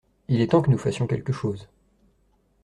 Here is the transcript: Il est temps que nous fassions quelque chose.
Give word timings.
Il 0.29 0.41
est 0.41 0.47
temps 0.47 0.63
que 0.63 0.71
nous 0.71 0.79
fassions 0.79 1.05
quelque 1.05 1.31
chose. 1.31 1.69